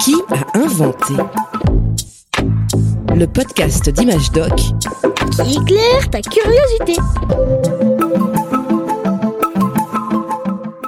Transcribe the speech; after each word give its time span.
Qui 0.00 0.14
a 0.30 0.58
inventé 0.58 1.14
Le 3.14 3.26
podcast 3.26 3.88
d'Image 3.90 4.30
Doc? 4.32 4.52
Qui 5.30 5.56
éclaire 5.56 6.10
ta 6.10 6.20
curiosité. 6.20 7.00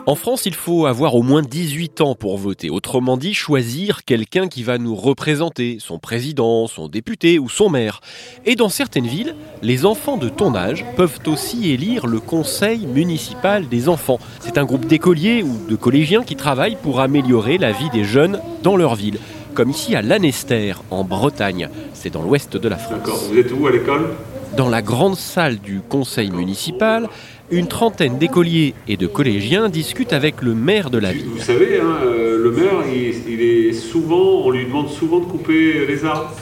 En 0.09 0.15
France, 0.15 0.47
il 0.47 0.55
faut 0.55 0.87
avoir 0.87 1.17
au 1.17 1.25
moins 1.25 1.43
18 1.43 2.01
ans 2.01 2.15
pour 2.15 2.39
voter. 2.39 2.71
Autrement 2.71 3.17
dit, 3.17 3.35
choisir 3.35 4.05
quelqu'un 4.05 4.47
qui 4.47 4.63
va 4.63 4.79
nous 4.79 4.95
représenter, 4.95 5.79
son 5.81 5.99
président, 5.99 6.69
son 6.69 6.87
député 6.87 7.41
ou 7.41 7.49
son 7.49 7.69
maire. 7.69 8.01
Et 8.45 8.55
dans 8.55 8.69
certaines 8.69 9.09
villes, 9.09 9.35
les 9.63 9.85
enfants 9.85 10.17
de 10.17 10.29
ton 10.29 10.55
âge 10.55 10.87
peuvent 10.97 11.19
aussi 11.27 11.73
élire 11.73 12.07
le 12.07 12.21
conseil 12.21 12.87
municipal 12.87 13.69
des 13.69 13.89
enfants. 13.89 14.21
C'est 14.39 14.59
un 14.59 14.65
groupe 14.65 14.87
d'écoliers 14.87 15.43
ou 15.43 15.59
de 15.69 15.75
collégiens 15.75 16.23
qui 16.23 16.37
travaillent 16.37 16.79
pour 16.81 17.01
améliorer 17.01 17.59
la 17.59 17.73
vie 17.73 17.91
des 17.91 18.05
jeunes 18.05 18.41
dans 18.63 18.77
leur 18.77 18.95
ville. 18.95 19.19
Comme 19.55 19.71
ici 19.71 19.97
à 19.97 20.03
Lanester, 20.03 20.75
en 20.93 21.03
Bretagne. 21.03 21.69
C'est 21.95 22.11
dans 22.11 22.23
l'ouest 22.23 22.57
de 22.57 22.69
la 22.69 22.77
France. 22.77 22.99
D'accord, 22.99 23.25
vous 23.29 23.39
êtes 23.39 23.51
où 23.51 23.67
à 23.67 23.73
l'école? 23.73 24.11
Dans 24.55 24.69
la 24.69 24.83
grande 24.83 25.17
salle 25.17 25.59
du 25.59 25.81
conseil 25.81 26.31
municipal, 26.31 27.09
une 27.51 27.69
trentaine 27.69 28.19
d'écoliers 28.19 28.75
et 28.89 28.97
de 28.97 29.07
collégiens 29.07 29.69
discutent 29.69 30.13
avec 30.13 30.43
le 30.43 30.55
maire 30.55 30.91
de 30.91 30.99
la 30.99 31.13
ville. 31.13 31.27
Vous 31.27 31.43
savez, 31.43 31.81
hein, 31.81 31.97
euh, 32.05 32.43
le 32.43 32.51
maire, 32.51 32.85
il, 32.87 33.33
il 33.33 33.41
est 33.41 33.73
souvent, 33.73 34.43
on 34.45 34.51
lui 34.51 34.65
demande 34.65 34.89
souvent 34.89 35.21
de 35.21 35.25
couper 35.27 35.87
les 35.87 36.05
arbres. 36.05 36.35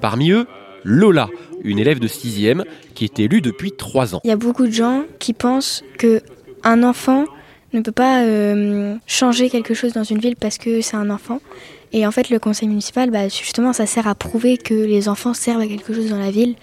Parmi 0.00 0.30
eux, 0.30 0.46
Lola, 0.84 1.28
une 1.62 1.78
élève 1.78 1.98
de 1.98 2.08
6e 2.08 2.64
qui 2.94 3.04
est 3.04 3.18
élue 3.18 3.40
depuis 3.40 3.72
3 3.72 4.14
ans. 4.14 4.20
Il 4.24 4.28
y 4.28 4.32
a 4.32 4.36
beaucoup 4.36 4.66
de 4.66 4.72
gens 4.72 5.04
qui 5.18 5.32
pensent 5.32 5.82
que 5.98 6.22
un 6.62 6.82
enfant 6.82 7.24
ne 7.72 7.80
peut 7.80 7.92
pas 7.92 8.22
euh, 8.22 8.96
changer 9.06 9.50
quelque 9.50 9.74
chose 9.74 9.92
dans 9.92 10.04
une 10.04 10.18
ville 10.18 10.36
parce 10.36 10.58
que 10.58 10.80
c'est 10.80 10.96
un 10.96 11.10
enfant. 11.10 11.40
Et 11.92 12.06
en 12.06 12.10
fait, 12.10 12.30
le 12.30 12.38
conseil 12.38 12.68
municipal, 12.68 13.10
bah, 13.10 13.28
justement, 13.28 13.72
ça 13.72 13.86
sert 13.86 14.06
à 14.06 14.14
prouver 14.14 14.56
que 14.56 14.74
les 14.74 15.08
enfants 15.08 15.34
servent 15.34 15.60
à 15.60 15.66
quelque 15.66 15.92
chose 15.92 16.10
dans 16.10 16.18
la 16.18 16.30
ville. 16.30 16.54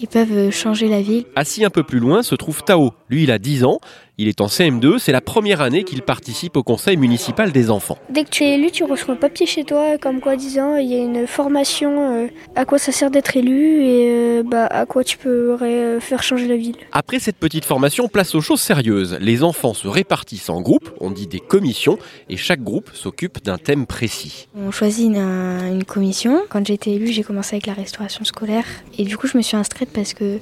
Ils 0.00 0.08
peuvent 0.08 0.32
euh, 0.32 0.50
changer 0.50 0.88
la 0.88 1.00
ville. 1.00 1.24
Assis 1.36 1.64
un 1.64 1.70
peu 1.70 1.82
plus 1.82 1.98
loin 1.98 2.22
se 2.22 2.34
trouve 2.34 2.62
Tao. 2.62 2.92
Lui, 3.08 3.22
il 3.22 3.30
a 3.30 3.38
10 3.38 3.64
ans. 3.64 3.80
Il 4.18 4.28
est 4.28 4.40
en 4.40 4.46
CM2. 4.46 4.98
C'est 4.98 5.12
la 5.12 5.20
première 5.20 5.60
année 5.60 5.84
qu'il 5.84 6.00
participe 6.00 6.56
au 6.56 6.62
conseil 6.62 6.96
municipal 6.96 7.52
des 7.52 7.70
enfants. 7.70 7.98
Dès 8.08 8.24
que 8.24 8.30
tu 8.30 8.44
es 8.44 8.54
élu, 8.54 8.70
tu 8.70 8.82
reçois 8.82 9.12
un 9.12 9.18
papier 9.18 9.44
chez 9.44 9.64
toi, 9.64 9.98
comme 9.98 10.20
quoi 10.20 10.36
disant 10.36 10.76
il 10.76 10.90
y 10.90 10.94
a 10.94 11.02
une 11.02 11.26
formation 11.26 12.24
euh, 12.24 12.26
à 12.54 12.64
quoi 12.64 12.78
ça 12.78 12.92
sert 12.92 13.10
d'être 13.10 13.36
élu 13.36 13.82
et 13.82 14.08
euh, 14.08 14.42
bah, 14.42 14.64
à 14.66 14.86
quoi 14.86 15.04
tu 15.04 15.18
pourrais 15.18 15.68
euh, 15.68 16.00
faire 16.00 16.22
changer 16.22 16.48
la 16.48 16.56
ville. 16.56 16.76
Après 16.92 17.18
cette 17.18 17.36
petite 17.36 17.66
formation, 17.66 18.08
place 18.08 18.34
aux 18.34 18.40
choses 18.40 18.62
sérieuses. 18.62 19.18
Les 19.20 19.42
enfants 19.42 19.74
se 19.74 19.86
répartissent 19.86 20.48
en 20.48 20.62
groupes, 20.62 20.90
on 21.00 21.10
dit 21.10 21.26
des 21.26 21.40
commissions, 21.40 21.98
et 22.30 22.38
chaque 22.38 22.62
groupe 22.62 22.88
s'occupe 22.94 23.44
d'un 23.44 23.58
thème 23.58 23.84
précis. 23.84 24.48
On 24.56 24.65
choisit 24.70 25.06
une, 25.06 25.16
une 25.16 25.84
commission. 25.84 26.42
Quand 26.48 26.66
j'ai 26.66 26.74
été 26.74 26.94
élue, 26.94 27.08
j'ai 27.08 27.22
commencé 27.22 27.56
avec 27.56 27.66
la 27.66 27.74
restauration 27.74 28.24
scolaire. 28.24 28.64
Et 28.98 29.04
du 29.04 29.16
coup, 29.16 29.26
je 29.26 29.36
me 29.36 29.42
suis 29.42 29.56
inscrite 29.56 29.90
parce 29.92 30.14
que, 30.14 30.38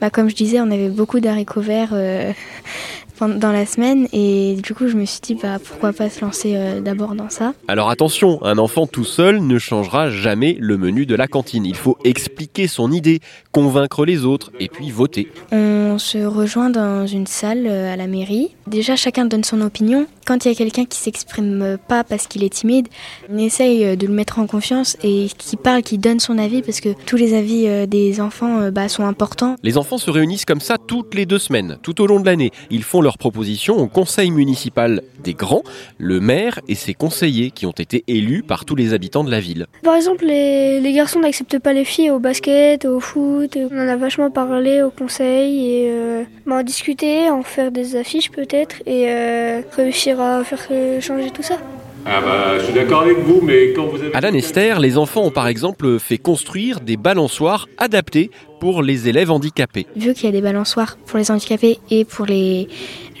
bah, 0.00 0.10
comme 0.10 0.28
je 0.30 0.34
disais, 0.34 0.60
on 0.60 0.70
avait 0.70 0.88
beaucoup 0.88 1.20
d'haricots 1.20 1.60
verts 1.60 1.90
euh, 1.92 2.32
dans 3.28 3.52
la 3.52 3.66
semaine. 3.66 4.08
Et 4.12 4.56
du 4.62 4.74
coup, 4.74 4.88
je 4.88 4.96
me 4.96 5.04
suis 5.04 5.20
dit, 5.20 5.34
bah, 5.34 5.58
pourquoi 5.62 5.92
pas 5.92 6.10
se 6.10 6.20
lancer 6.20 6.54
euh, 6.56 6.80
d'abord 6.80 7.14
dans 7.14 7.30
ça. 7.30 7.52
Alors 7.68 7.90
attention, 7.90 8.42
un 8.44 8.58
enfant 8.58 8.86
tout 8.86 9.04
seul 9.04 9.40
ne 9.40 9.58
changera 9.58 10.10
jamais 10.10 10.56
le 10.58 10.76
menu 10.76 11.06
de 11.06 11.14
la 11.14 11.26
cantine. 11.26 11.64
Il 11.64 11.76
faut 11.76 11.98
expliquer 12.04 12.66
son 12.66 12.92
idée, 12.92 13.20
convaincre 13.52 14.04
les 14.04 14.24
autres 14.24 14.50
et 14.58 14.68
puis 14.68 14.90
voter. 14.90 15.30
On 15.52 15.98
se 15.98 16.18
rejoint 16.18 16.70
dans 16.70 17.06
une 17.06 17.26
salle 17.26 17.66
euh, 17.66 17.92
à 17.92 17.96
la 17.96 18.06
mairie. 18.06 18.54
Déjà, 18.66 18.96
chacun 18.96 19.26
donne 19.26 19.44
son 19.44 19.60
opinion. 19.60 20.06
Quand 20.26 20.44
il 20.44 20.48
y 20.48 20.50
a 20.52 20.54
quelqu'un 20.54 20.84
qui 20.84 20.98
s'exprime 20.98 21.78
pas 21.88 22.04
parce 22.04 22.26
qu'il 22.26 22.44
est 22.44 22.52
timide, 22.52 22.88
on 23.28 23.38
essaye 23.38 23.84
euh, 23.84 23.96
de 23.96 24.06
le 24.06 24.12
mettre 24.12 24.38
en 24.38 24.46
confiance 24.46 24.96
et 25.02 25.28
qui 25.36 25.56
parle, 25.56 25.82
qui 25.82 25.98
donne 25.98 26.20
son 26.20 26.38
avis 26.38 26.62
parce 26.62 26.80
que 26.80 26.90
tous 27.06 27.16
les 27.16 27.34
avis 27.34 27.86
des 27.86 28.20
enfants 28.20 28.70
bah, 28.70 28.88
sont 28.88 29.04
importants. 29.04 29.56
Les 29.62 29.76
enfants 29.76 29.98
se 29.98 30.10
réunissent 30.10 30.44
comme 30.44 30.60
ça 30.60 30.76
toutes 30.78 31.14
les 31.14 31.26
deux 31.26 31.38
semaines, 31.38 31.78
tout 31.82 32.00
au 32.00 32.06
long 32.06 32.20
de 32.20 32.26
l'année. 32.26 32.50
Ils 32.70 32.82
font 32.82 33.00
leurs 33.10 33.18
propositions 33.18 33.76
au 33.78 33.88
conseil 33.88 34.30
municipal 34.30 35.02
des 35.24 35.34
grands, 35.34 35.64
le 35.98 36.20
maire 36.20 36.60
et 36.68 36.76
ses 36.76 36.94
conseillers 36.94 37.50
qui 37.50 37.66
ont 37.66 37.72
été 37.72 38.04
élus 38.06 38.44
par 38.44 38.64
tous 38.64 38.76
les 38.76 38.94
habitants 38.94 39.24
de 39.24 39.32
la 39.32 39.40
ville. 39.40 39.66
Par 39.82 39.96
exemple, 39.96 40.24
les, 40.24 40.80
les 40.80 40.92
garçons 40.92 41.18
n'acceptent 41.18 41.58
pas 41.58 41.72
les 41.72 41.84
filles 41.84 42.12
au 42.12 42.20
basket, 42.20 42.84
au 42.84 43.00
foot. 43.00 43.58
On 43.72 43.76
en 43.76 43.88
a 43.88 43.96
vachement 43.96 44.30
parlé 44.30 44.82
au 44.82 44.90
conseil 44.90 45.50
et 45.66 45.88
euh, 45.90 46.22
bah, 46.46 46.58
en 46.60 46.62
discuter, 46.62 47.28
en 47.28 47.42
faire 47.42 47.72
des 47.72 47.96
affiches 47.96 48.30
peut-être 48.30 48.76
et 48.86 49.06
euh, 49.08 49.62
réussir 49.76 50.20
à 50.20 50.44
faire 50.44 50.64
changer 51.02 51.30
tout 51.30 51.42
ça. 51.42 51.58
Ah 52.06 52.20
bah, 52.22 52.58
je 52.58 52.64
suis 52.64 52.72
d'accord 52.72 53.02
avec 53.02 53.18
vous, 53.18 53.40
mais 53.42 53.72
quand 53.74 53.86
vous 53.86 53.96
avez... 53.96 54.14
À 54.14 54.20
Lanester, 54.20 54.76
les 54.80 54.96
enfants 54.96 55.24
ont 55.24 55.30
par 55.30 55.48
exemple 55.48 55.98
fait 55.98 56.16
construire 56.16 56.80
des 56.80 56.96
balançoires 56.96 57.68
adaptés 57.76 58.30
pour 58.60 58.82
les 58.82 59.08
élèves 59.08 59.30
handicapés. 59.30 59.86
Vu 59.96 60.14
qu'il 60.14 60.26
y 60.26 60.28
a 60.28 60.32
des 60.32 60.42
balançoires 60.42 60.96
pour 61.06 61.18
les 61.18 61.30
handicapés 61.30 61.78
et 61.90 62.04
pour 62.04 62.26
les 62.26 62.68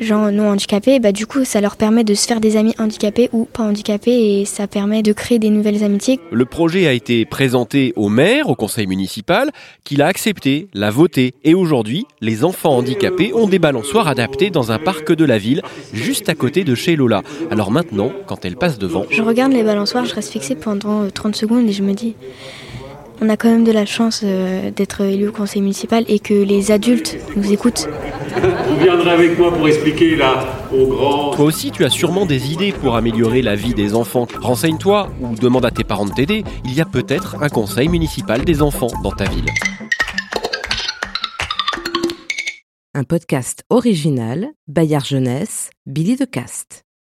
gens 0.00 0.30
non 0.30 0.50
handicapés, 0.50 1.00
bah, 1.00 1.12
du 1.12 1.26
coup, 1.26 1.44
ça 1.44 1.60
leur 1.60 1.76
permet 1.76 2.04
de 2.04 2.14
se 2.14 2.26
faire 2.26 2.40
des 2.40 2.56
amis 2.56 2.74
handicapés 2.78 3.30
ou 3.32 3.46
pas 3.46 3.64
handicapés 3.64 4.40
et 4.40 4.44
ça 4.44 4.66
permet 4.66 5.02
de 5.02 5.12
créer 5.12 5.38
des 5.38 5.50
nouvelles 5.50 5.82
amitiés. 5.82 6.20
Le 6.30 6.44
projet 6.44 6.86
a 6.86 6.92
été 6.92 7.24
présenté 7.24 7.92
au 7.96 8.08
maire, 8.08 8.48
au 8.48 8.54
conseil 8.54 8.86
municipal, 8.86 9.50
qui 9.84 9.96
l'a 9.96 10.06
accepté, 10.06 10.68
l'a 10.74 10.90
voté, 10.90 11.34
et 11.44 11.54
aujourd'hui, 11.54 12.06
les 12.20 12.44
enfants 12.44 12.76
handicapés 12.76 13.32
ont 13.34 13.48
des 13.48 13.58
balançoires 13.58 14.08
adaptés 14.08 14.50
dans 14.50 14.72
un 14.72 14.78
parc 14.78 15.12
de 15.12 15.24
la 15.24 15.38
ville, 15.38 15.62
juste 15.92 16.28
à 16.28 16.34
côté 16.34 16.64
de 16.64 16.74
chez 16.74 16.96
Lola. 16.96 17.22
Alors 17.50 17.70
maintenant, 17.70 18.12
quand 18.26 18.44
elle 18.44 18.56
passe 18.56 18.78
devant, 18.78 19.06
Je 19.10 19.22
regarde 19.22 19.52
les 19.52 19.62
balançoires, 19.62 20.04
je 20.04 20.14
reste 20.14 20.30
fixée 20.30 20.54
pendant 20.54 21.02
euh, 21.02 21.10
30 21.10 21.34
secondes 21.34 21.68
et 21.68 21.72
je 21.72 21.82
me 21.82 21.94
dis, 21.94 22.14
on 23.20 23.28
a 23.28 23.36
quand 23.36 23.50
même 23.50 23.64
de 23.64 23.72
la 23.72 23.86
chance 23.86 24.22
euh, 24.24 24.70
d'être 24.70 25.02
élu 25.02 25.28
au 25.28 25.32
conseil 25.32 25.62
municipal 25.62 26.04
et 26.08 26.18
que 26.18 26.34
les 26.34 26.70
adultes 26.70 27.18
nous 27.36 27.52
écoutent. 27.52 27.88
Vous 28.68 28.80
viendrez 28.82 29.10
avec 29.10 29.38
moi 29.38 29.52
pour 29.52 29.68
expliquer 29.68 30.16
là 30.16 30.46
aux 30.72 30.86
grands... 30.86 31.30
toi 31.32 31.44
aussi 31.44 31.70
tu 31.70 31.84
as 31.84 31.90
sûrement 31.90 32.26
des 32.26 32.52
idées 32.52 32.72
pour 32.72 32.96
améliorer 32.96 33.42
la 33.42 33.56
vie 33.56 33.74
des 33.74 33.94
enfants. 33.94 34.26
Renseigne-toi 34.40 35.10
ou 35.20 35.34
demande 35.34 35.64
à 35.64 35.70
tes 35.70 35.84
parents 35.84 36.06
de 36.06 36.12
t'aider. 36.12 36.44
Il 36.64 36.74
y 36.74 36.80
a 36.80 36.86
peut-être 36.86 37.36
un 37.42 37.48
conseil 37.48 37.88
municipal 37.88 38.44
des 38.44 38.62
enfants 38.62 38.90
dans 39.02 39.12
ta 39.12 39.24
ville. 39.24 39.46
Un 42.94 43.04
podcast 43.04 43.64
original, 43.70 44.48
Bayard 44.66 45.06
Jeunesse, 45.06 45.70
Billy 45.86 46.16
de 46.16 46.24
Cast. 46.24 46.84